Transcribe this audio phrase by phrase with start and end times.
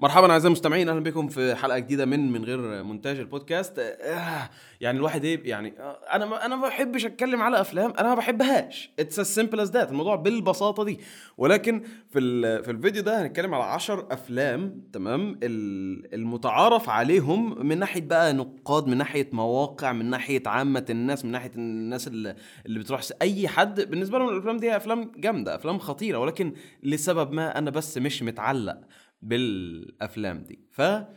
[0.00, 3.78] مرحبا أعزائي المستمعين أهلا بكم في حلقة جديدة من من غير مونتاج البودكاست.
[3.78, 8.08] آه يعني الواحد إيه يعني آه أنا ما أنا ما بحبش أتكلم على أفلام أنا
[8.08, 8.90] ما بحبهاش.
[8.98, 9.76] اتس as simple as that.
[9.88, 11.00] الموضوع بالبساطة دي.
[11.38, 17.78] ولكن في ال- في الفيديو ده هنتكلم على 10 أفلام تمام ال- المتعارف عليهم من
[17.78, 22.34] ناحية بقى نقاد من ناحية مواقع من ناحية عامة الناس من ناحية الناس اللي,
[22.66, 23.80] اللي بتروح أي حد.
[23.80, 26.18] بالنسبة لهم الأفلام دي أفلام جامدة أفلام خطيرة.
[26.18, 28.78] ولكن لسبب ما أنا بس مش متعلق.
[29.22, 30.58] بالأفلام دي.
[30.70, 31.08] فا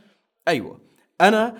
[0.47, 0.81] أيوه.
[1.21, 1.57] أنا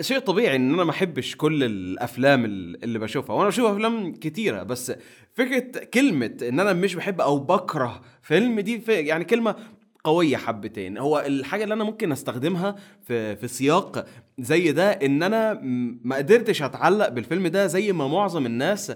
[0.00, 3.36] شيء طبيعي إن أنا ما أحبش كل الأفلام ال- اللي بشوفها.
[3.36, 4.92] وأنا بشوف أفلام كتيرة بس
[5.34, 9.56] فكرة كلمة إن أنا مش بحب أو بكره فيلم دي في يعني كلمة
[10.04, 10.98] قوية حبتين.
[10.98, 14.06] هو الحاجة اللي أنا ممكن أستخدمها في في سياق
[14.38, 15.60] زي ده إن أنا
[16.04, 18.92] ما قدرتش أتعلق بالفيلم ده زي ما معظم الناس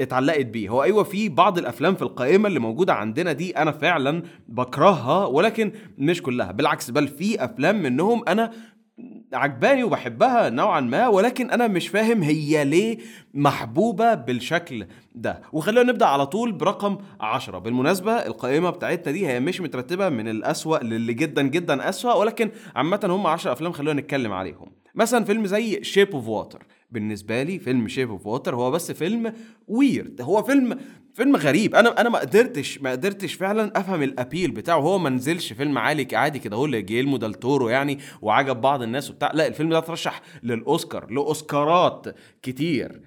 [0.00, 0.68] اتعلقت بيه.
[0.68, 5.72] هو أيوه في بعض الأفلام في القائمة اللي موجودة عندنا دي أنا فعلا بكرهها ولكن
[5.98, 6.52] مش كلها.
[6.52, 8.50] بالعكس بل في أفلام منهم أنا
[9.32, 12.98] عجباني وبحبها نوعا ما ولكن أنا مش فاهم هي ليه
[13.34, 15.42] محبوبة بالشكل ده.
[15.52, 17.58] وخلينا نبدأ على طول برقم عشرة.
[17.58, 23.00] بالمناسبة القائمة بتاعتنا دي هي مش مترتبة من الأسوأ للي جدا جدا أسوأ ولكن عامة
[23.04, 24.72] هم 10 أفلام خلونا نتكلم عليهم.
[24.94, 26.62] مثلا فيلم The Shape of Water
[26.94, 29.32] بالنسبة لي فيلم Shape of Water هو بس فيلم
[29.68, 30.78] weird هو فيلم
[31.14, 31.74] فيلم غريب.
[31.74, 34.78] أنا أنا ما قدرتش ما قدرتش فعلا أفهم ال appeal بتاعه.
[34.78, 37.36] هو ما نزلش فيلم عالي عادي كده هو لجييرمو ديل
[37.70, 39.32] يعني وعجب بعض الناس وبتاع.
[39.34, 42.06] لا الفيلم ده اترشح للأوسكار لأوسكارات
[42.42, 43.00] كتير.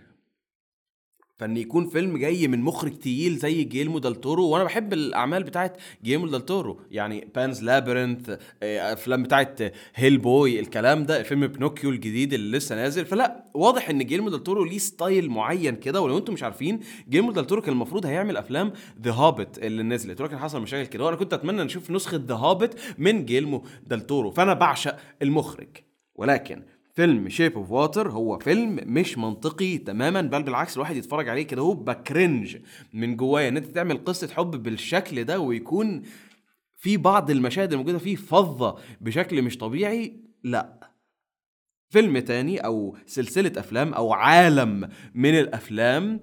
[1.38, 5.78] فإن يكون فيلم جاي من مخرج تقيل زي جييرمو ديل تورو وأنا بحب الأعمال بتاعت
[6.04, 9.60] جييرمو ديل تورو يعني Pan's Labyrinth أفلام بتاعت
[9.96, 13.06] Hellboy الكلام ده فيلم Pinocchio الجديد اللي لسه نازل.
[13.06, 17.32] فلا واضح إن جييرمو ديل تورو ليه style معين كده ولو أنتم مش عارفين جييرمو
[17.32, 20.22] ديل تورو كان المفروض هيعمل أفلام The Hobbit اللي نزلت.
[20.22, 24.32] ولكن حصل مشاكل كده وأنا كنت أتمنى نشوف نسخة The Hobbit من جييرمو ديل تورو
[24.32, 25.68] فأنا بعشق المخرج.
[26.16, 26.62] ولكن
[26.98, 31.62] فيلم Shape of Water هو فيلم مش منطقي تماما بل بالعكس الواحد يتفرج عليه كده
[31.62, 32.58] هو ب cringe
[32.94, 33.48] من جوايا.
[33.50, 36.02] إن أنت تعمل قصة حب بالشكل ده ويكون
[36.76, 40.90] في بعض المشاهد الموجودة فيه فظة بشكل مش طبيعي لا.
[41.90, 46.20] فيلم تاني أو سلسلة أفلام أو عالم من الأفلام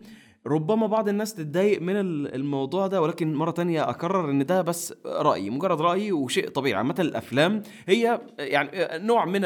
[0.46, 4.94] ربما بعض الناس تتضايق من ال- الموضوع ده ولكن مرة تانية أكرر إن ده بس
[5.06, 6.74] رأيي مجرد رأيي وشيء طبيعي.
[6.78, 8.70] عامة الأفلام هي يعني
[9.06, 9.40] نوع من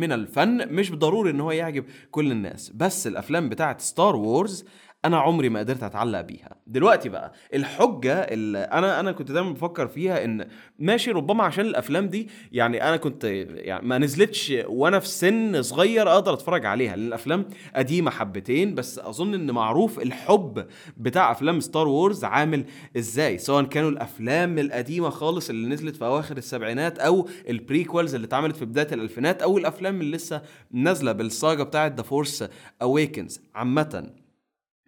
[0.00, 2.70] من الفن مش ضروري إن هو يعجب كل الناس.
[2.74, 4.64] بس الأفلام بتاعت Star Wars
[5.06, 6.56] أنا عمري ما قدرت أتعلق بيها.
[6.66, 10.46] دلوقتي بقى الحجة اللي أنا أنا كنت دايما بفكر فيها إن
[10.78, 16.08] ماشي ربما عشان الأفلام دي يعني أنا كنت يعني ما نزلتش وأنا في سن صغير
[16.12, 16.96] أقدر أتفرج عليها.
[16.96, 17.44] لأن الأفلام
[17.76, 20.66] قديمة حبتين بس أظن إن معروف الحب
[20.96, 22.64] بتاع أفلام Star Wars عامل
[22.96, 28.26] إزاي؟ سواء كانوا الأفلام القديمة خالص اللي نزلت في أواخر السبعينات أو ال prequels اللي
[28.26, 32.44] اتعملت في بداية الألفينات أو الأفلام اللي لسه نازلة بال saga بتاعت The Force
[32.82, 34.10] Awakens عامة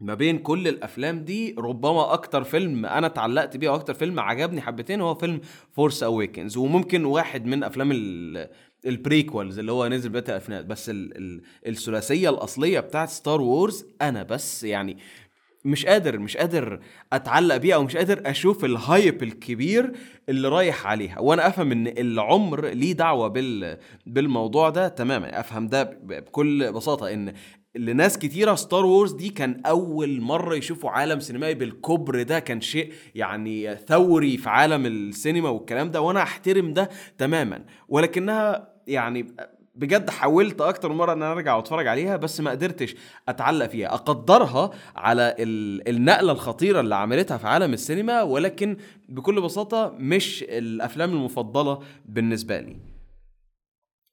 [0.00, 5.00] ما بين كل الأفلام دي ربما أكتر فيلم أنا اتعلقت بيه وأكتر فيلم عجبني حبتين
[5.00, 5.40] هو فيلم
[5.72, 8.48] Force Awakens وممكن واحد من أفلام ال
[8.86, 10.64] ال prequels اللي هو نزل بداية الألفينات.
[10.64, 14.98] بس ال ال الثلاثية الأصلية بتاعت Star Wars أنا بس يعني
[15.64, 16.80] مش قادر مش قادر
[17.12, 19.92] أتعلق بيها أو مش قادر أشوف ال hype الكبير
[20.28, 21.18] اللي رايح عليها.
[21.20, 25.40] وأنا أفهم إن العمر ليه دعوة بال بالموضوع ده تماما.
[25.40, 27.32] أفهم ده بكل بساطة إن
[27.78, 32.92] لناس كتيرة Star Wars دي كان أول مرة يشوفوا عالم سينمائي بالكبر ده كان شيء
[33.14, 37.64] يعني ثوري في عالم السينما والكلام ده وأنا أحترم ده تماما.
[37.88, 39.26] ولكنها يعني
[39.74, 42.94] بجد حاولت أكتر مرة إن أنا أرجع وأتفرج عليها بس ما قدرتش
[43.28, 43.94] أتعلق فيها.
[43.94, 48.76] أقدرها على ال- النقلة الخطيرة اللي عملتها في عالم السينما ولكن
[49.08, 51.78] بكل بساطة مش الأفلام المفضلة
[52.08, 52.76] بالنسبة لي.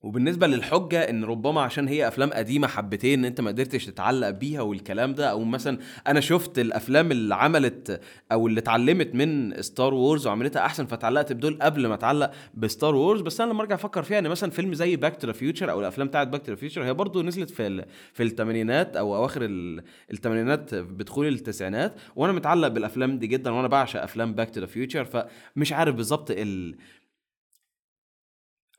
[0.05, 4.61] وبالنسبة للحجة إن ربما عشان هي أفلام قديمة حبتين إن أنت ما قدرتش تتعلق بيها
[4.61, 5.77] والكلام ده أو مثلا
[6.07, 8.01] أنا شفت الأفلام اللي عملت
[8.31, 12.95] أو اللي اتعلمت من Star Wars وعملتها أحسن فتعلقت بدول قبل ما أتعلق ب Star
[12.95, 15.71] Wars بس أنا لما أرجع أفكر فيها إن مثلا فيلم زي Back to the Future
[15.71, 19.41] أو الأفلام بتاعت Back to the Future هي برضو نزلت في في الثمانينات أو أواخر
[19.45, 19.83] ال-
[20.13, 25.05] الثمانينات بدخول التسعينات وأنا متعلق بالأفلام دي جدا وأنا بعشق أفلام Back to the Future
[25.05, 26.75] فمش عارف بالظبط ال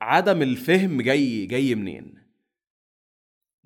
[0.01, 2.15] عدم الفهم جاي جاي منين؟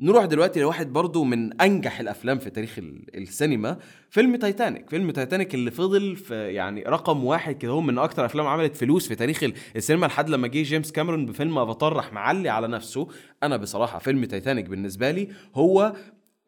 [0.02, 3.78] نروح دلوقتي لواحد برضو من أنجح الأفلام في تاريخ ال- السينما
[4.10, 4.90] فيلم تايتانيك.
[4.90, 9.08] فيلم تايتانيك اللي فضل في يعني رقم واحد كده هو من أكتر أفلام عملت فلوس
[9.08, 13.08] في تاريخ ال- السينما لحد لما جه جيمس كاميرون بفيلم أفاتار راح معلي على نفسه.
[13.42, 15.92] أنا بصراحة فيلم تايتانيك بالنسبة لي هو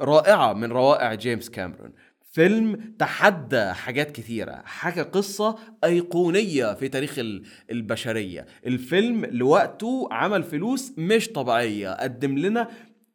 [0.01, 1.93] رائعة من روائع جيمس كاميرون.
[2.33, 8.47] فيلم تحدى حاجات كتيرة حكى قصة أيقونية في تاريخ ال- البشرية.
[8.67, 12.69] الفيلم لوقته عمل فلوس مش طبيعية قدم لنا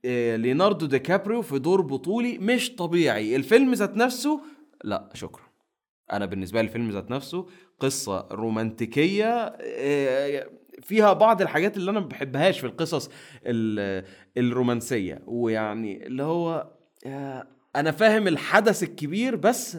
[0.06, 3.36] آه، ليوناردو دي كابريو في دور بطولي مش طبيعي.
[3.36, 4.42] الفيلم ذات نفسه
[4.84, 5.44] لا شكرا.
[6.14, 7.46] أنا بالنسبة لي الفيلم ذات نفسه
[7.80, 10.48] قصة رومانتيكية آه،
[10.82, 13.10] فيها بعض الحاجات اللي أنا ما بحبهاش في القصص
[13.46, 14.06] ال-
[14.38, 15.22] الرومانسية.
[15.28, 16.68] ويعني اللي هو
[17.06, 19.78] آه، أنا فاهم الحدث الكبير بس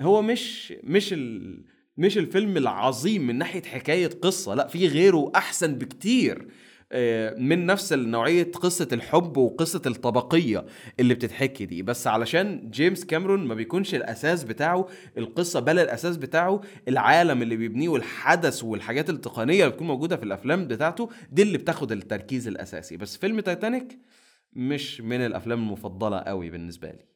[0.00, 1.64] هو مش مش ال
[1.96, 6.48] مش الفيلم العظيم من ناحية حكاية قصة لأ في غيره أحسن بكتير
[6.92, 10.66] آه، من نفس نوعية قصة الحب وقصة الطبقية
[11.00, 11.82] اللي بتتحكي دي.
[11.82, 14.88] بس علشان جيمس كاميرون ما بيكونش الأساس بتاعه
[15.18, 20.68] القصة بل الأساس بتاعه العالم اللي بيبنيه والحدث والحاجات التقنية اللي بتكون موجودة في الأفلام
[20.68, 22.96] بتاعته دي اللي بتاخد التركيز الأساسي.
[22.96, 23.98] بس فيلم تايتانيك
[24.52, 27.13] مش من الأفلام المفضلة قوي بالنسبة لي.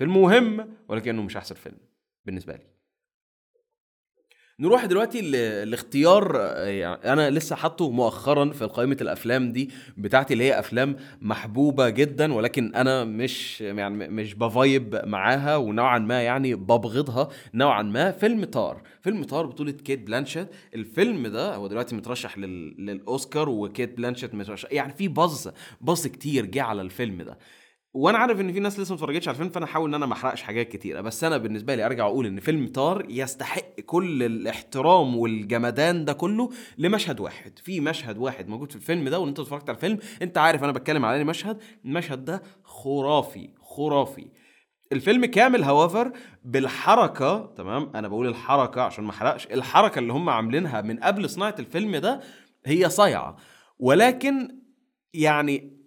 [0.00, 1.76] فيلم مهم ولكنه مش أحسن فيلم
[2.24, 2.62] بالنسبة لي.
[4.60, 5.20] نروح دلوقتي
[5.64, 6.36] لاختيار
[6.66, 12.34] يعني أنا لسه حاطه مؤخرا في قائمة الأفلام دي بتاعتي اللي هي أفلام محبوبة جدا
[12.34, 17.28] ولكن أنا مش يعني مش ب vibe معاها ونوعا ما يعني ببغضها.
[17.54, 20.48] نوعا ما فيلم Tár فيلم Tár بطولة كيت بلانشيت.
[20.74, 22.86] الفيلم ده هو دلوقتي مترشح لل...
[22.86, 25.50] للأوسكار وكيت بلانشيت مترشح يعني في buzz
[25.80, 27.38] buzz كتير جه على الفيلم ده.
[27.92, 30.12] وأنا عارف ان في ناس لسه ما اتفرجتش على الفيلم فانا احاول ان أنا ما
[30.12, 31.00] احرقش حاجات كتيرة.
[31.00, 36.50] بس أنا بالنسبة لي ارجع أقول ان فيلم Tár يستحق كل الاحترام والجمدان ده كله
[36.78, 37.58] لمشهد واحد.
[37.58, 40.72] في مشهد واحد موجود في الفيلم ده وإن انت اتفرجت على الفيلم انت عارف أنا
[40.72, 44.26] بتكلم على مشهد؟ المشهد ده خرافي خرافي.
[44.92, 46.12] الفيلم كامل هوافر
[46.44, 49.46] بالحركة تمام؟ أنا بقول الحركة عشان ما أحرقش.
[49.46, 52.20] الحركة اللي هم عاملينها من قبل صناعة الفيلم ده
[52.66, 53.36] هي صايعة.
[53.78, 54.48] ولكن
[55.14, 55.79] يعني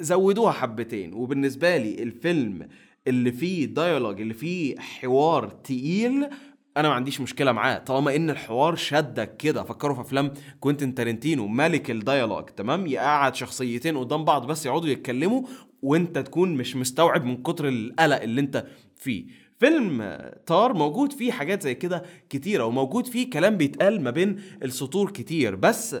[0.00, 1.14] زودوها حبتين.
[1.14, 2.68] وبالنسبة لي الفيلم
[3.08, 6.28] اللي فيه ديالوج اللي فيه حوار تقيل
[6.76, 7.78] أنا ما عنديش مشكلة معاه.
[7.78, 9.62] طالما إن الحوار شدك كده.
[9.62, 14.88] فكروا في أفلام كوينتين تارنتينو ملك ال dialogue تمام؟ يقعد شخصيتين قدام بعض بس يقعدوا
[14.88, 15.42] يتكلموا
[15.82, 18.66] وأنت تكون مش مستوعب من كتر القلق اللي أنت
[18.96, 19.26] فيه.
[19.58, 25.10] فيلم Tár موجود فيه حاجات زي كده كتيرة وموجود فيه كلام بيتقال ما بين السطور
[25.10, 25.54] كتير.
[25.54, 25.96] بس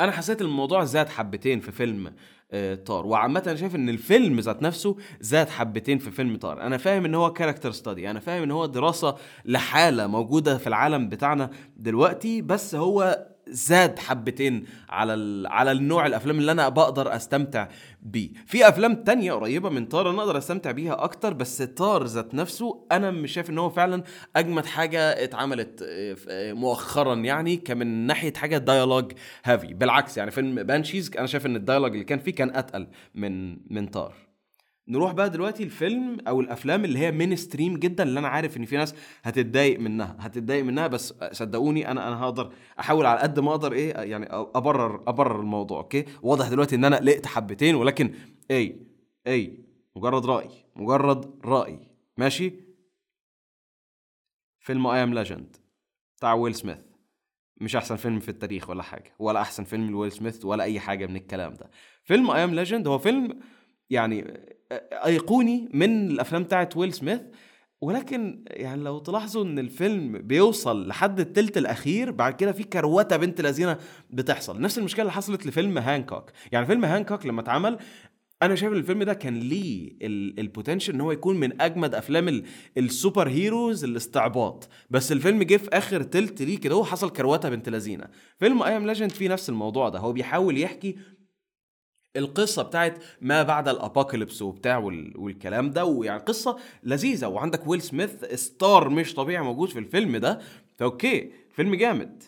[0.00, 2.12] أنا حسيت الموضوع زاد حبتين في فيلم
[2.52, 6.76] آه، Tár وعامة أنا شايف إن الفيلم ذات نفسه زاد حبتين في فيلم Tár أنا
[6.76, 11.50] فاهم إن هو character study أنا فاهم إن هو دراسة لحالة موجودة في العالم بتاعنا
[11.76, 15.48] دلوقتي بس هو زاد حبتين على.
[15.48, 17.68] على النوع الأفلام اللي أنا بقدر أستمتع
[18.02, 22.34] بيه في أفلام تانية قريبة من Tár أنا أقدر أستمتع بيها أكتر بس Tár ذات
[22.34, 24.02] نفسه أنا مش شايف إن هو فعلا
[24.36, 29.12] أجمد حاجة اتعملت آه، آه، مؤخرا يعني كمن ناحية حاجة dialogue
[29.44, 32.88] heavy بالعكس يعني فيلم Banshees أنا شايف إن ال dialogue اللي كان فيه كان أتقل
[33.14, 34.29] من من Tár
[34.90, 38.76] نروح بقى دلوقتي الفيلم أو الأفلام اللي هي mainstream جدا اللي أنا عارف إن في
[38.76, 43.72] ناس هتتضايق منها هتتضايق منها بس صدقوني أنا أنا هقدر أحاول على قد ما أقدر
[43.72, 48.14] إيه يعني أبرر أبرر الموضوع okay؟ واضح دلوقتي إن أنا قلقت حبتين ولكن
[48.50, 48.86] اي
[49.26, 49.64] اي
[49.96, 51.78] مجرد رأي مجرد رأي.
[52.16, 52.52] ماشي؟
[54.60, 55.56] فيلم I Am Legend
[56.16, 56.78] بتاع ويل سميث
[57.60, 61.06] مش أحسن فيلم في التاريخ ولا حاجة ولا أحسن فيلم لويل سميث ولا أي حاجة
[61.06, 61.70] من الكلام ده.
[62.04, 63.40] فيلم I Am Legend هو فيلم
[63.90, 64.40] يعني
[64.92, 67.20] أيقوني من الأفلام بتاعت ويل سميث.
[67.80, 73.40] ولكن يعني لو تلاحظوا إن الفيلم بيوصل لحد التلت الأخير بعد كده في كروتة بنت
[73.40, 73.78] لذينة
[74.10, 74.60] بتحصل.
[74.60, 76.30] نفس المشكلة اللي حصلت لفيلم هانكوك.
[76.52, 77.78] يعني فيلم هانكوك لما اتعمل
[78.42, 79.92] أنا شايف إن الفيلم ده كان ليه
[80.38, 82.44] ال potential إن هو يكون من أجمد أفلام ال-
[82.78, 84.68] ال superheroes الاستعباط.
[84.90, 88.04] بس الفيلم جه في آخر تلت ليه كده هو حصل كروتة بنت لذينة.
[88.38, 89.98] فيلم I Am Legend فيه نفس الموضوع ده.
[89.98, 90.96] هو بيحاول يحكي
[92.16, 95.12] القصة بتاعت ما بعد ال apocalypse وبتاع وال...
[95.16, 97.26] والكلام ده ويعني قصة لذيذة.
[97.26, 100.40] وعندك ويل سميث star مش طبيعي موجود في الفيلم ده.
[100.78, 102.22] ف okay فيلم جامد.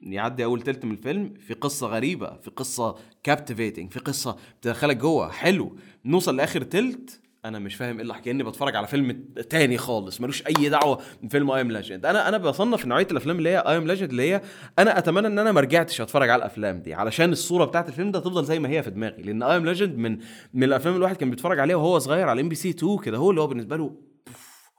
[0.00, 5.30] يعدي أول تلت من الفيلم في قصة غريبة في قصة captivating في قصة بتدخلك جوه.
[5.30, 5.76] حلو.
[6.04, 7.20] نوصل لآخر تلت.
[7.44, 9.12] أنا مش فاهم إيه اللي كاني بتفرج على فيلم
[9.50, 13.48] تاني خالص ملوش أي دعوة بفيلم I Am Legend أنا أنا بصنف نوعية الأفلام اللي
[13.50, 14.40] هي I Am Legend اللي هي
[14.78, 18.20] أنا أتمنى إن أنا ما رجعتش أتفرج على الأفلام دي علشان الصورة بتاعت الفيلم ده
[18.20, 19.22] تفضل زي ما هي في دماغي.
[19.22, 20.18] لأن I Am Legend من
[20.54, 23.40] من الأفلام اللي الواحد كان بيتفرج عليها وهو صغير على MBC 2 كده هو اللي
[23.40, 23.96] هو بالنسبة له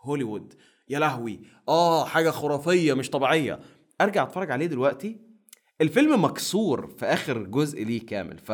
[0.02, 0.54] هوليوود.
[0.90, 1.40] يا لهوي.
[1.70, 3.60] آه حاجة خرافية مش طبيعية.
[4.02, 5.18] أرجع أتفرج عليه دلوقتي.
[5.82, 8.52] الفيلم مكسور في آخر جزء ليه كامل ف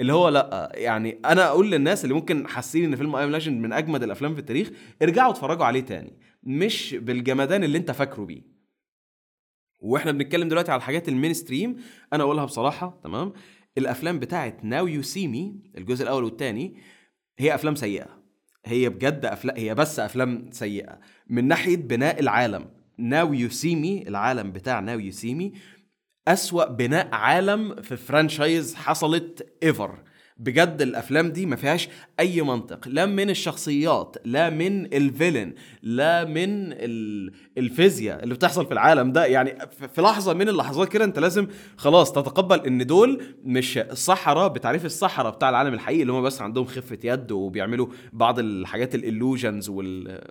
[0.00, 3.60] اللي هو لأ يعني أنا أقول للناس اللي ممكن حاسين إن فيلم I Am Legend
[3.62, 4.70] من أجمد الأفلام في التاريخ
[5.02, 8.42] ارجعوا اتفرجوا عليه تاني مش بالجمدان اللي أنت فاكره بيه.
[9.80, 11.76] وإحنا بنتكلم دلوقتي على الحاجات ال mainstream
[12.12, 13.32] أنا أقولها بصراحة تمام؟
[13.78, 16.76] الأفلام بتاعت Now You See Me الجزء الأول والثاني
[17.38, 18.18] هي أفلام سيئة.
[18.66, 21.00] هي بجد افلام هي بس أفلام سيئة.
[21.26, 22.66] من ناحية بناء العالم
[22.98, 25.52] Now You See Me العالم بتاع Now You See Me
[26.28, 29.98] أسوأ بناء عالم في franchise حصلت ever
[30.40, 31.88] بجد الأفلام دي ما فيهاش
[32.20, 32.88] أي منطق.
[32.88, 39.12] لا من الشخصيات لا من ال villain لا من ال- الفيزياء اللي بتحصل في العالم
[39.12, 39.26] ده.
[39.26, 39.58] يعني
[39.94, 45.32] في لحظة من اللحظات كده أنت لازم خلاص تتقبل إن دول مش الصحراء بتعريف الصحراء
[45.32, 49.68] بتاع العالم الحقيقي اللي هم بس عندهم خفة يد وبيعملوا بعض الحاجات الالوجنز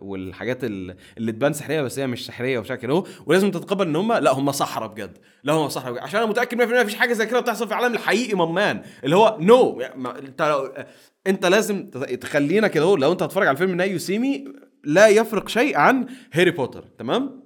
[0.01, 2.93] والحاجات ال- اللي تبان سحرية بس هي مش سحرية كده.
[2.93, 5.17] اهو ولازم تتقبل إن هم لا هم صحراء بجد.
[5.47, 8.35] لا صحراء بجد عشان أنا متأكد 100% مفيش حاجة زي كده بتحصل في العالم الحقيقي
[8.35, 10.07] ممان اللي هو نو no.
[10.07, 10.73] أنت لو
[11.27, 11.89] أنت لازم
[12.21, 14.45] تخلينا كده لو أنت هتتفرج على فيلم Now You See Me
[14.83, 16.83] لا يفرق شيء عن هاري بوتر.
[16.97, 17.43] تمام؟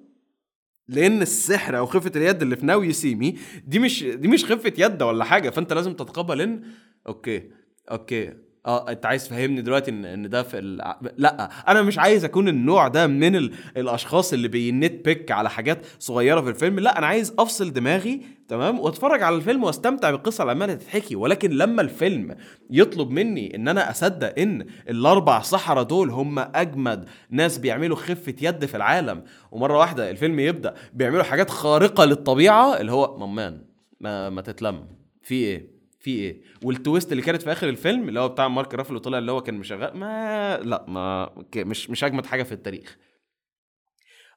[0.87, 4.45] لأن السحر أو خفة اليد اللي في Now You See Me دي مش دي مش
[4.45, 5.49] خفة يد ولا حاجة.
[5.49, 6.63] فأنت لازم تتقبل إن
[7.07, 7.51] okay
[7.91, 8.33] okay.
[8.65, 10.99] آه انت عايز تفهمني دلوقتي ان إن ده في الع...
[11.17, 13.53] لا أنا مش عايز اكون النوع ده من ال...
[13.77, 18.79] الاشخاص اللي بي nitpick على حاجات صغيرة في الفيلم لا أنا عايز افصل دماغي تمام
[18.79, 21.15] واتفرج على الفيلم واستمتع بالقصة اللي عماله تتحكي.
[21.15, 22.35] ولكن لما الفيلم
[22.69, 28.65] يطلب مني ان أنا اصدق ان الاربع سحرة دول هم اجمد ناس بيعملوا خفة يد
[28.65, 33.61] في العالم ومرة واحدة الفيلم يبدأ بيعملوا حاجات خارقة للطبيعة اللي هو ممان
[33.99, 34.87] ما ما تتلم.
[35.21, 38.99] في إيه؟ في إيه؟ والتويست اللي كانت في آخر الفيلم اللي هو بتاع مارك رافلو
[38.99, 42.97] طلع اللي هو كان مشغل ما لا ما مش مش أجمد حاجة في التاريخ.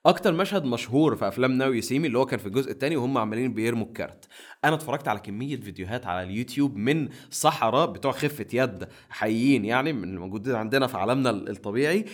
[0.06, 3.54] أكتر مشهد مشهور في أفلام ناو يسيمي اللي هو كان في الجزء الثاني وهم عمالين
[3.54, 4.24] بيرموا الكارت
[4.64, 10.04] أنا اتفرجت على كمية فيديوهات على اليوتيوب من سحرة بتوع خفة يد حقيقيين يعني من
[10.14, 12.04] الموجودين عندنا في عالمنا الطبيعي.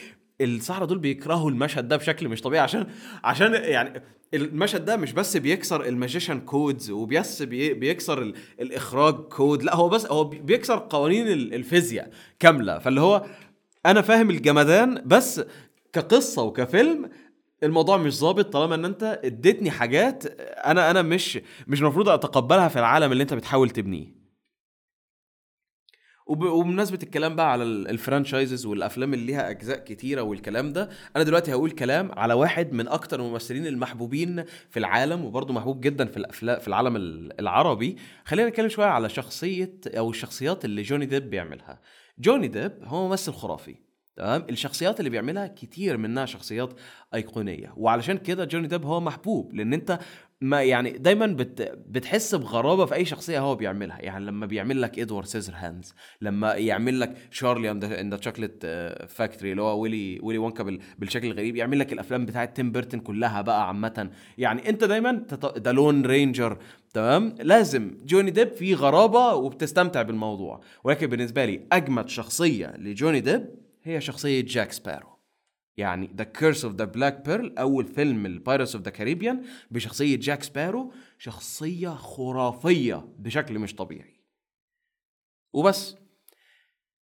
[0.40, 2.86] السحرة دول بيكرهوا المشهد ده بشكل مش طبيعي عشان
[3.24, 4.02] عشان يعني
[4.34, 9.76] المشهد ده مش بس بيكسر ال magician codes وبس بي بيكسر ال الإخراج كود لا
[9.76, 12.78] هو بس هو بيكسر قوانين الفيزياء كاملة.
[12.78, 13.26] فاللي هو
[13.86, 15.40] أنا فاهم الجمدان بس
[15.92, 17.10] كقصة وكفيلم
[17.62, 22.78] الموضوع مش ظابط طالما إن أنت اديتني حاجات أنا أنا مش مش المفروض أتقبلها في
[22.78, 24.19] العالم اللي أنت بتحاول تبنيه.
[26.30, 26.42] وب...
[26.42, 31.52] وبمناسبة الكلام بقى على ال franchises والأفلام اللي ليها أجزاء كتيرة والكلام ده أنا دلوقتي
[31.52, 36.60] هقول كلام على واحد من أكتر الممثلين المحبوبين في العالم وبرضه محبوب جدا في الافلام
[36.60, 36.96] في العالم
[37.40, 37.96] العربي.
[38.24, 41.80] خلينا نتكلم شوية على شخصية أو الشخصيات اللي جوني ديب بيعملها.
[42.18, 43.89] جوني ديب هو ممثل خرافي.
[44.20, 46.74] تمام؟ الشخصيات اللي بيعملها كتير منها شخصيات
[47.14, 47.72] أيقونية.
[47.76, 49.98] وعلشان كده جوني ديب هو محبوب لأن أنت
[50.40, 53.98] ما يعني دايما بت بتحس بغرابة في أي شخصية هو بيعملها.
[54.00, 58.66] يعني لما بيعمل لك Edward Scissorhands لما يعمل لك Charlie and the Chocolate
[59.08, 63.42] Factory اللي هو ويلي ويلي وونكا بالشكل الغريب يعمل لك الأفلام بتاعت تيم بيرتون كلها
[63.42, 64.10] بقى عامة.
[64.38, 65.22] يعني أنت دايما
[65.58, 66.58] The Lone Ranger
[66.94, 70.60] تمام؟ لازم جوني ديب فيه غرابة وبتستمتع بالموضوع.
[70.84, 75.08] ولكن بالنسبة لي أجمد شخصية لجوني ديب هي شخصية جاك سبارو.
[75.76, 80.16] يعني The Curse of the Black Pearl أول فيلم ال Pirates of the Caribbean بشخصية
[80.16, 84.20] جاك سبارو شخصية خرافية بشكل مش طبيعي.
[85.52, 85.96] وبس.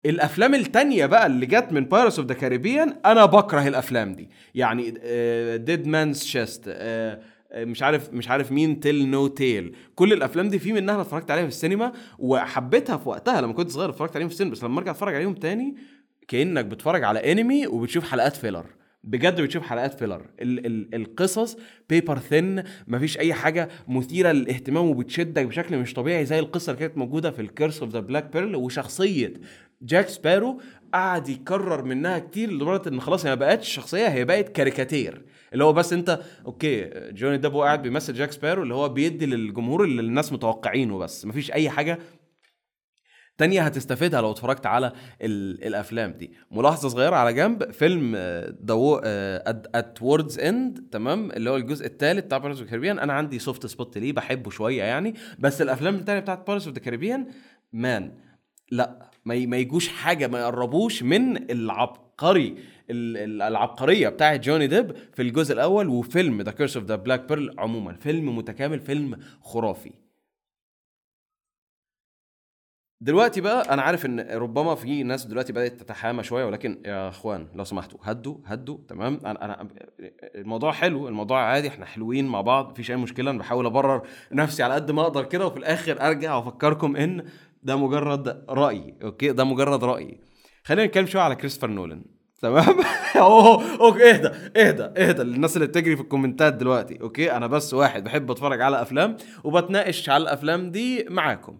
[0.07, 4.31] الأفلام التانية بقى اللي جت من Pirates of the Caribbean أنا بكره الأفلام دي.
[4.55, 4.91] يعني
[5.59, 6.77] Dead Man's Chest
[7.57, 11.31] مش عارف مش عارف Men Tell No Tales كل الأفلام دي في منها أنا اتفرجت
[11.31, 14.79] عليها في السينما وحبيتها في وقتها لما كنت صغير اتفرجت عليهم في السينما بس لما
[14.79, 15.77] أرجع أتفرج عليهم تاني
[16.29, 18.67] كأنك بتتفرج على انمي وبتشوف حلقات filler
[19.05, 21.57] بجد بتشوف حلقات filler ال- ال- القصص
[21.91, 26.99] paper thin مفيش أي حاجة مثيرة للاهتمام وبتشدك بشكل مش طبيعي زي القصة اللي كانت
[26.99, 29.33] موجودة في ال Curse of the Black Pearl وشخصية
[29.83, 30.61] جاك سبارو
[30.95, 35.65] قعد يكرر منها كتير لدرجة إن خلاص هي ما بقتش شخصية هي بقت كاريكاتير اللي
[35.65, 40.03] هو بس أنت okay جوني ديب قاعد بيمثل جاك سبارو اللي هو بيدي للجمهور اللي
[40.03, 41.27] الناس متوقعينه بس.
[41.27, 41.99] مفيش أي حاجة
[43.39, 46.33] تانية هتستفيدها لو اتفرجت على ال- الأفلام دي.
[46.51, 48.17] ملاحظة صغيرة على جنب فيلم
[48.67, 48.75] The
[49.75, 53.67] At World's End تمام؟ اللي هو الجزء الثالث بتاع Pirates of Caribbean أنا عندي soft
[53.67, 55.15] spot ليه بحبه شوية يعني.
[55.39, 57.27] بس الأفلام الثانية بتاعت بارس اوف ذا كاريبيان
[57.73, 58.13] مان
[58.71, 62.49] لا ما ما يجوش حاجة ما يقربوش من العبقري
[62.91, 67.29] ال- ال- العبقرية بتاعت جوني ديب في الجزء الأول وفيلم The Curse of the Black
[67.29, 67.93] Pearl عموما.
[67.93, 69.93] فيلم متكامل فيلم خرافي.
[73.05, 77.47] دلوقتي بقى أنا عارف إن ربما في ناس دلوقتي بدأت تتحامى شوية ولكن يا إخوان
[77.55, 79.69] لو سمحتوا هدوا هدوا تمام؟ أنا أنا
[80.35, 84.63] الموضوع حلو الموضوع عادي إحنا حلوين مع بعض مفيش أي مشكلة أنا بحاول أبرر نفسي
[84.63, 87.25] على قد ما أقدر كده وفي الآخر أرجع وأفكركم إن
[87.63, 90.21] ده مجرد رأي okay؟ ده مجرد رأي.
[90.65, 92.05] خلينا نتكلم شوية على كريستوفر نولان
[92.43, 92.77] تمام؟
[93.17, 98.05] أوه okay اهدى اهدى اهدى للناس اللي بتجري في الكومنتات دلوقتي okay؟ أنا بس واحد
[98.05, 101.59] بحب أتفرج على أفلام وبتناقش على الأفلام دي معاكم.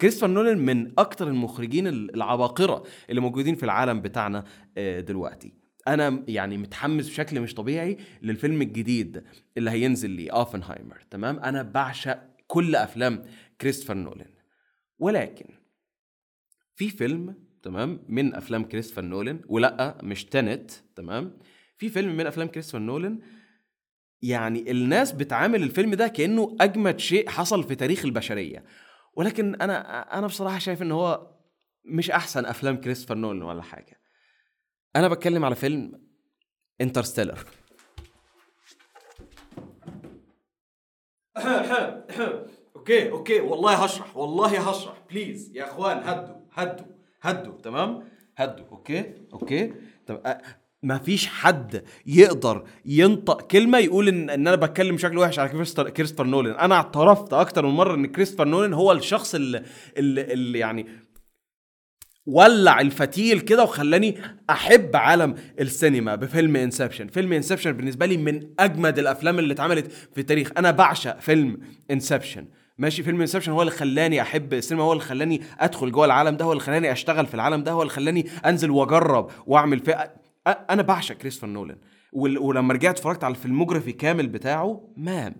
[0.00, 4.44] كريستوفر نولان من أكتر المخرجين العباقرة اللي موجودين في العالم بتاعنا
[4.78, 5.52] آه، دلوقتي.
[5.88, 9.24] أنا يعني متحمس بشكل مش طبيعي للفيلم الجديد
[9.56, 13.22] اللي هينزل لي Oppenheimer تمام؟ أنا بعشق كل أفلام
[13.60, 14.30] كريستوفر نولان.
[14.98, 15.46] ولكن
[16.76, 21.38] في فيلم تمام من أفلام كريستوفر نولان ولا مش Tenet تمام؟
[21.78, 23.18] في فيلم من أفلام كريستوفر نولان
[24.22, 28.64] يعني الناس بتعامل الفيلم ده كأنه أجمد شيء حصل في تاريخ البشرية.
[29.16, 31.30] ولكن أنا أنا بصراحة شايف إن هو
[31.84, 34.00] مش أحسن أفلام كريستوفر نولان ولا حاجة.
[34.96, 36.04] أنا بتكلم على فيلم
[36.80, 37.38] Interstellar.
[42.76, 45.02] okay okay والله هشرح والله هشرح.
[45.10, 46.86] please يا إخوان هدوا هدوا
[47.22, 49.74] هدوا تمام؟ هدوا okay okay.
[50.06, 50.22] طب
[50.84, 55.90] ما فيش حد يقدر ينطق كلمة يقول ان, إن أنا بتكلم بشكل وحش على كريستوفر
[55.90, 59.62] كريستوفر نولان أنا اعترفت أكتر من مرة إن كريستوفر نولان هو الشخص اللي,
[59.96, 60.86] اللي, اللي يعني
[62.26, 64.16] ولع الفتيل كده وخلاني
[64.50, 70.20] أحب عالم السينما بفيلم Inception فيلم Inception بالنسبة لي من أجمد الأفلام اللي اتعملت في
[70.20, 70.50] التاريخ.
[70.58, 71.58] أنا بعشق فيلم
[71.90, 72.46] Inception
[72.78, 76.44] ماشي؟ فيلم Inception هو اللي خلاني أحب السينما هو اللي خلاني أدخل جوه العالم ده
[76.44, 80.08] هو اللي خلاني أشتغل في العالم ده هو اللي خلاني أنزل وأجرب وأعمل في
[80.46, 81.78] أنا بعشق كريستوفر نولان.
[82.12, 85.34] ولما رجعت اتفرجت على ال filmography كامل بتاعه man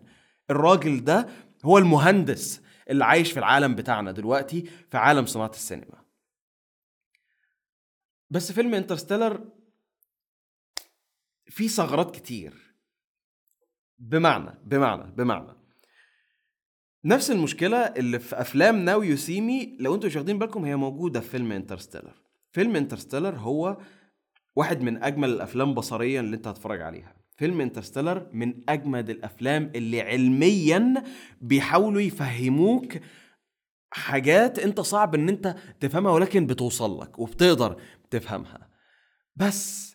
[0.51, 1.29] الراجل ده
[1.65, 6.05] هو المهندس اللي عايش في العالم بتاعنا دلوقتي في عالم صناعة السينما.
[8.31, 9.49] بس فيلم Interstellar
[11.47, 12.75] فيه ثغرات كتير.
[13.99, 15.55] بمعنى بمعنى بمعنى.
[17.05, 20.77] نفس المشكلة اللي في أفلام Now You See Me لو أنتم مش واخدين بالكم هي
[20.77, 22.15] موجودة في فيلم Interstellar.
[22.53, 23.79] فيلم Interstellar هو
[24.57, 27.15] واحد من أجمل الأفلام بصريا اللي أنت هتتفرج عليها.
[27.37, 31.05] فيلم Interstellar من أجمد الأفلام اللي علميا
[31.41, 32.95] بيحاولوا يفهموك
[33.91, 37.81] حاجات أنت صعب إن أنت تفهمها ولكن بتوصل لك وبتقدر
[38.11, 38.69] تفهمها.
[39.37, 39.95] بس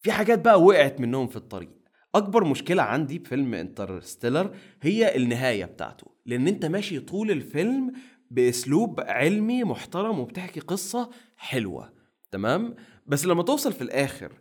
[0.00, 1.70] في حاجات بقى وقعت منهم في الطريق.
[2.14, 6.06] أكبر مشكلة عندي بفيلم انترستيلر هي النهاية بتاعته.
[6.26, 7.92] لأن أنت ماشي طول الفيلم
[8.30, 11.92] بأسلوب علمي محترم وبتحكي قصة حلوة.
[12.30, 12.74] تمام؟
[13.06, 14.32] بس لما توصل في الآخر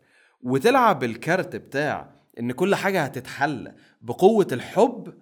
[0.41, 5.13] وتلعب الكارت بتاع إن كل حاجة هتتحل بقوة الحب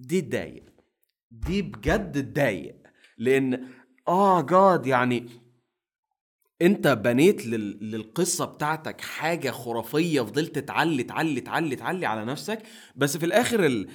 [0.00, 0.64] دي تضايق
[1.30, 2.76] دي بجد تضايق
[3.18, 3.64] لأن
[4.08, 5.26] آه جاد يعني
[6.62, 7.90] أنت بنيت لل...
[7.90, 12.62] للقصة بتاعتك حاجة خرافية فضلت تعلي تعلي تعلي تعلي على نفسك.
[12.96, 13.88] بس في الآخر ال...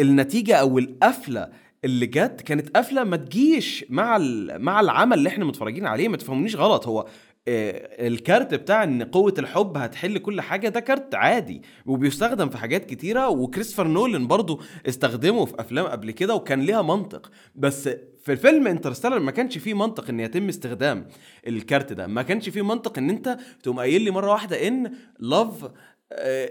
[0.00, 1.48] النتيجة أو القفلة
[1.84, 4.58] اللي جت كانت قفلة ما تجيش مع ال...
[4.62, 6.08] مع العمل اللي إحنا متفرجين عليه.
[6.08, 6.86] ما تفهمونيش غلط.
[6.86, 7.06] هو
[7.48, 13.28] الكارت بتاع إن قوة الحب هتحل كل حاجة ده كارت عادي وبيستخدم في حاجات كتيرة
[13.28, 17.30] وكريستوفر نولان برضو استخدمه في أفلام قبل كده وكان ليها منطق.
[17.54, 17.88] بس
[18.24, 21.08] في فيلم Interstellar ما كانش فيه منطق إن يتم استخدام
[21.46, 25.70] الكارت ده ما كانش فيه منطق إن أنت تقوم قايل لي مرة واحدة إن love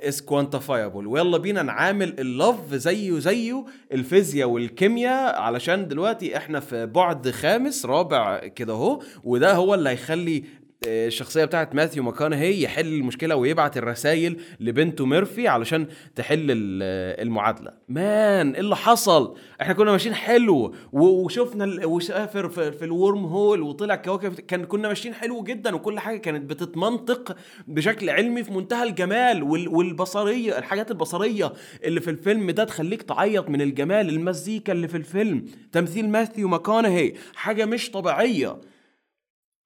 [0.07, 6.85] is quantifiable ويلا بينا نعامل ال love زيه زيه الفيزياء والكيمياء علشان دلوقتي إحنا في
[6.85, 10.43] بعد خامس رابع كده أهو وده هو اللي هيخلي
[10.87, 17.71] الشخصية بتاعت ماثيو ماكونهي يحل المشكلة ويبعت الرسائل لبنته ميرفي علشان تحل المعادلة.
[17.89, 24.33] مان إيه اللي حصل؟ إحنا كنا ماشيين حلو وشفنا وسافر في الورم هول وطلع كواكب
[24.33, 27.35] كان كنا ماشيين حلو جدا وكل حاجة كانت بتتمنطق
[27.67, 33.61] بشكل علمي في منتهى الجمال والبصرية الحاجات البصرية اللي في الفيلم ده تخليك تعيط من
[33.61, 35.45] الجمال المزيكا اللي في الفيلم.
[35.71, 38.57] تمثيل ماثيو ماكونهي حاجة مش طبيعية.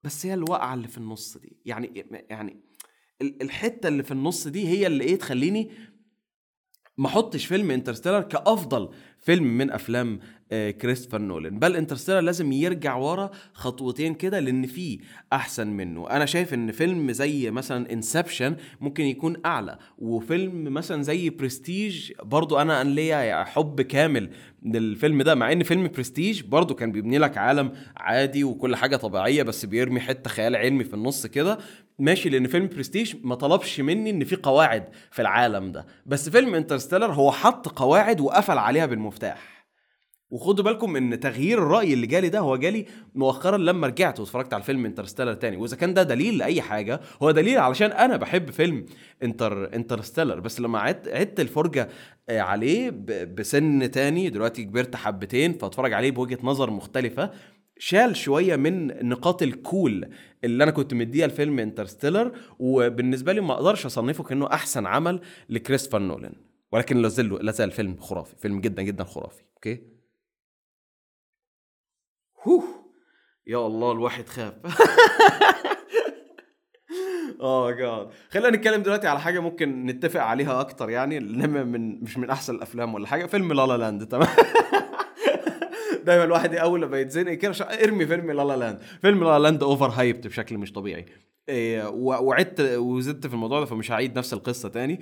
[0.03, 1.57] بس هي الوقعه اللي في النص دي.
[1.65, 2.57] يعني يعني
[3.21, 5.71] الحتة اللي في النص دي هي اللي إيه تخليني
[6.97, 10.19] ما احطش فيلم Interstellar كأفضل فيلم من أفلام
[10.51, 11.60] آه، كريستوفر نولان.
[11.60, 14.99] بل Interstellar لازم يرجع ورا خطوتين كده لأن في
[15.33, 16.10] أحسن منه.
[16.10, 19.77] أنا شايف إن فيلم زي مثلا Inception ممكن يكون أعلى.
[19.97, 24.29] وفيلم مثلا زي برستيج برضو أنا ان ليا حب كامل
[24.65, 29.43] للفيلم ده مع إن فيلم برستيج برضو كان بيبني لك عالم عادي وكل حاجة طبيعية
[29.43, 31.57] بس بيرمي حتة خيال علمي في النص كده.
[31.99, 35.86] ماشي لأن فيلم برستيج ما طلبش مني إن في قواعد في العالم ده.
[36.05, 39.57] بس فيلم Interstellar هو حط قواعد وقفل عليها بالمفتاح.
[40.29, 44.62] وخدوا بالكم إن تغيير الرأي اللي جالي ده هو جالي مؤخرا لما رجعت واتفرجت على
[44.62, 45.57] الفيلم Interstellar تاني.
[45.57, 48.86] وإذا كان ده دليل لأي حاجة هو دليل علشان أنا بحب فيلم
[49.23, 50.39] Inter Interstellar.
[50.39, 51.89] بس لما عدت عدت الفرجة
[52.29, 52.89] آه، عليه
[53.36, 57.31] بسن تاني دلوقتي كبرت حبتين فاتفرج عليه بوجهة نظر مختلفة
[57.79, 60.10] شال شوية من نقاط ال cool
[60.43, 65.99] اللي أنا كنت مديها لفيلم Interstellar وبالنسبة لي ما أقدرش أصنفه كأنه أحسن عمل لكريستوفر
[65.99, 66.33] نولان.
[66.71, 69.43] ولكن لازال لازال فيلم خرافي فيلم جدا جدا خرافي.
[69.56, 69.82] okay؟
[72.47, 72.63] هوه!
[73.47, 74.53] يا الله الواحد خاف.
[77.41, 82.17] oh God خلينا نتكلم دلوقتي على حاجة ممكن نتفق عليها أكتر يعني انما من مش
[82.17, 83.25] من أحسن الأفلام ولا حاجة.
[83.25, 84.27] فيلم La La Land تمام؟
[86.08, 87.52] دايما الواحد أول لما يتزنق كده
[87.84, 88.80] ارمي فيلم La La Land.
[89.02, 91.06] فيلم La La Land overhyped بشكل مش طبيعي.
[91.50, 95.00] إيه، وعدت وزدت في الموضوع ده فمش هعيد نفس القصة تاني.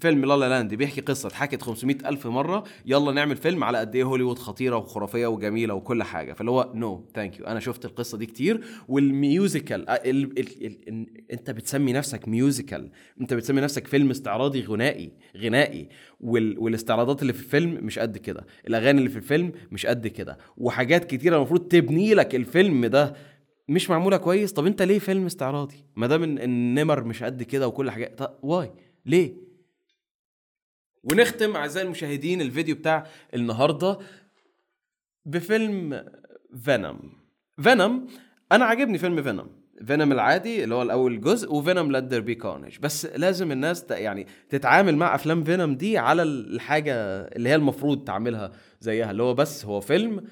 [0.00, 3.94] فيلم La La Land بيحكي قصة اتحكت 500 ألف مرة يلا نعمل فيلم على قد
[3.96, 6.32] إيه هوليوود خطيرة وخرافية وجميلة وكل حاجة.
[6.32, 10.88] فاللي هو no thank you أنا شفت القصة دي كتير وال musical ال ال ال
[10.88, 15.88] ال أنت بتسمي نفسك musical أنت بتسمي نفسك فيلم استعراضي غنائي غنائي.
[16.20, 18.46] وال والاستعراضات اللي في الفيلم مش قد كده.
[18.68, 20.38] الأغاني اللي في الفيلم مش قد كده.
[20.56, 23.14] وحاجات كتيرة المفروض تبني لك الفيلم ده.
[23.68, 27.90] مش معمولة كويس؟ طب أنت ليه فيلم استعراضي؟ ما دام النمر مش قد كده وكل
[27.90, 28.70] حاجة طب why
[29.06, 29.49] ليه؟
[31.04, 33.98] ونختم أعزائي المشاهدين الفيديو بتاع النهارده
[35.26, 36.04] بفيلم
[36.64, 37.12] Venom
[37.62, 38.06] Venom
[38.52, 42.78] أنا عاجبني فيلم Venom Venom العادي اللي هو الأول جزء و Venom There Be Carnage
[42.78, 48.52] بس لازم الناس يعني تتعامل مع أفلام Venom دي على الحاجة اللي هي المفروض تعملها
[48.80, 50.24] زيها اللي هو بس هو فيلم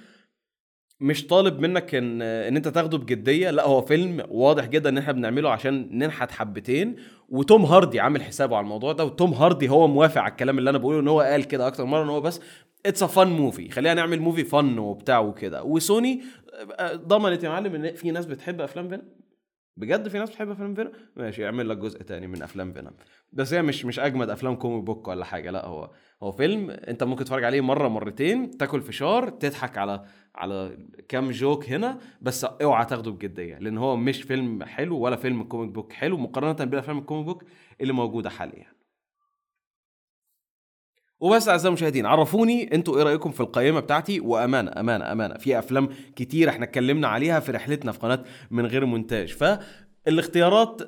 [1.01, 3.51] مش طالب منك ان إن أنت تاخده بجدية.
[3.51, 6.97] لا هو فيلم واضح جدا إن إحنا بنعمله عشان ننحت حبتين.
[7.29, 10.79] وتوم هاردي عامل حسابه على الموضوع ده وتوم هاردي هو موافق على الكلام اللي أنا
[10.79, 12.41] بقوله إن هو قال كده أكتر مرة إن هو بس
[12.87, 15.63] it's a fun movie خلينا نعمل movie fun وبتاع وكده.
[15.63, 16.23] وسوني
[16.79, 19.05] آه، ضمنت يا معلم إن في ناس بتحب أفلام Venom.
[19.77, 22.93] بجد في ناس بتحب أفلام Venom؟ ماشي يعمل لك جزء تاني من أفلام Venom.
[23.33, 25.51] بس هي مش مش أجمد أفلام comic book ولا حاجة.
[25.51, 25.91] لا هو
[26.23, 30.05] هو فيلم انت ممكن تتفرج عليه مرة مرتين تاكل فشار تضحك على
[30.35, 30.79] على
[31.09, 35.71] كام joke هنا بس اوعى تاخده بجدية لأن هو مش فيلم حلو ولا فيلم comic
[35.71, 37.45] book حلو مقارنة بالافلام ال comic book
[37.81, 38.67] اللي موجودة حاليا.
[41.21, 45.89] وبس أعزائي المشاهدين عرفوني أنتوا إيه رأيكم في القائمة بتاعتي؟ وأمانة أمانة أمانة في أفلام
[46.17, 49.35] كتير إحنا اتكلمنا عليها في رحلتنا في قناة من غير مونتاج.
[49.35, 50.83] فالاختيارات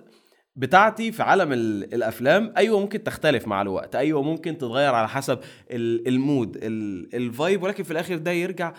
[0.61, 5.38] بتاعتي في عالم ال- الأفلام أيوه ممكن تختلف مع الوقت أيوه ممكن تتغير على حسب
[5.70, 8.75] ال- mood ال- vibe ولكن في الآخر ده يرجع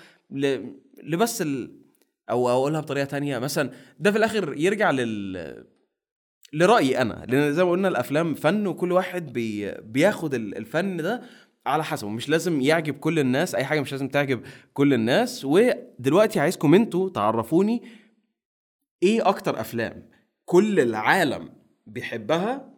[1.03, 1.71] لبس ال
[2.29, 5.65] أو أقولها بطريقة تانية مثلا ده في الآخر يرجع لل
[6.53, 11.21] لرأيي أنا لأن زي ما قلنا الأفلام فن وكل واحد بي بياخد ال- الفن ده
[11.65, 14.41] على حسبه مش لازم يعجب كل الناس أي حاجة مش لازم تعجب
[14.73, 15.45] كل الناس.
[15.45, 17.83] ودلوقتي عايزكم أنتوا تعرفوني
[19.03, 20.09] إيه أكتر أفلام
[20.45, 21.49] كل العالم
[21.85, 22.73] بيحبها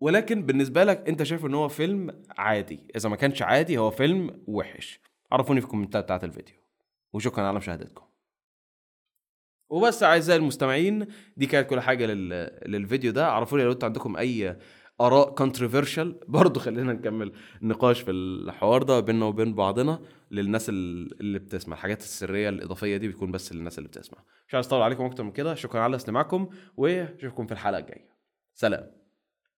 [0.00, 2.86] ولكن بالنسبة لك أنت شايف إن هو فيلم عادي.
[2.96, 5.00] إذا ما كانش عادي هو فيلم وحش.
[5.32, 6.54] عرفوني في ال commentات بتاعت الفيديو.
[7.12, 8.04] وشكرا على مشاهدتكم.
[9.70, 12.28] وبس أعزائي المستمعين دي كانت كل حاجة لل...
[12.66, 13.26] للفيديو ده.
[13.26, 14.58] عرفوني لو أنتوا عندكم أي
[15.00, 20.00] آراء controversial برضه خلينا نكمل نقاش في الحوار ده بيننا وبين بعضنا.
[20.30, 21.76] للناس ال- اللي بتسمع.
[21.76, 24.18] الحاجات السرية الإضافية دي بتكون بس للناس اللي بتسمع.
[24.48, 25.54] مش عايز أطول عليكم أكتر من كده.
[25.54, 28.19] شكرا على استماعكم وأشوفكم في الحلقة الجاية.
[28.60, 28.99] سلام.